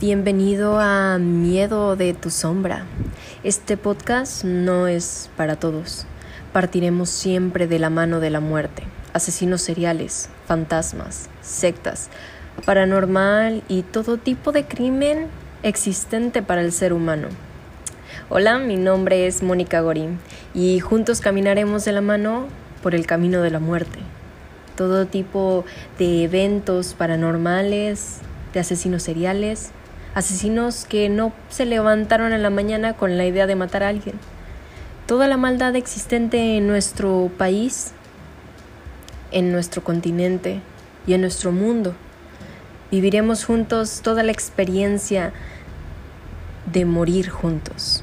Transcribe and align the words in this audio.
Bienvenido 0.00 0.78
a 0.78 1.18
Miedo 1.18 1.96
de 1.96 2.14
tu 2.14 2.30
sombra. 2.30 2.84
Este 3.42 3.76
podcast 3.76 4.44
no 4.44 4.86
es 4.86 5.28
para 5.36 5.56
todos. 5.56 6.06
Partiremos 6.52 7.10
siempre 7.10 7.66
de 7.66 7.80
la 7.80 7.90
mano 7.90 8.20
de 8.20 8.30
la 8.30 8.38
muerte, 8.38 8.84
asesinos 9.12 9.60
seriales, 9.60 10.30
fantasmas, 10.46 11.28
sectas, 11.40 12.10
paranormal 12.64 13.64
y 13.66 13.82
todo 13.82 14.18
tipo 14.18 14.52
de 14.52 14.66
crimen 14.66 15.26
existente 15.64 16.42
para 16.42 16.60
el 16.60 16.70
ser 16.70 16.92
humano. 16.92 17.26
Hola, 18.28 18.60
mi 18.60 18.76
nombre 18.76 19.26
es 19.26 19.42
Mónica 19.42 19.80
Gorín 19.80 20.20
y 20.54 20.78
juntos 20.78 21.20
caminaremos 21.20 21.84
de 21.84 21.90
la 21.90 22.02
mano 22.02 22.46
por 22.84 22.94
el 22.94 23.04
camino 23.04 23.42
de 23.42 23.50
la 23.50 23.58
muerte. 23.58 23.98
Todo 24.76 25.06
tipo 25.06 25.64
de 25.98 26.22
eventos 26.22 26.94
paranormales, 26.94 28.18
de 28.54 28.60
asesinos 28.60 29.02
seriales, 29.02 29.72
asesinos 30.18 30.84
que 30.84 31.08
no 31.08 31.32
se 31.48 31.64
levantaron 31.64 32.32
en 32.32 32.42
la 32.42 32.50
mañana 32.50 32.94
con 32.94 33.16
la 33.16 33.24
idea 33.24 33.46
de 33.46 33.54
matar 33.54 33.84
a 33.84 33.88
alguien. 33.88 34.16
Toda 35.06 35.28
la 35.28 35.36
maldad 35.36 35.76
existente 35.76 36.56
en 36.56 36.66
nuestro 36.66 37.30
país, 37.38 37.92
en 39.30 39.52
nuestro 39.52 39.82
continente 39.84 40.60
y 41.06 41.14
en 41.14 41.20
nuestro 41.20 41.52
mundo. 41.52 41.94
Viviremos 42.90 43.44
juntos 43.44 44.00
toda 44.02 44.22
la 44.22 44.32
experiencia 44.32 45.32
de 46.72 46.84
morir 46.84 47.30
juntos. 47.30 48.02